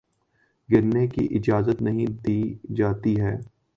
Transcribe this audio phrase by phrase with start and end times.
[0.69, 2.39] گرنے کی اجازت نہیں دی
[2.75, 3.35] جاتی ہے